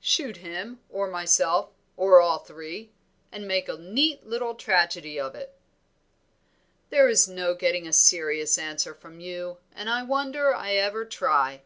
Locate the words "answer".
8.56-8.94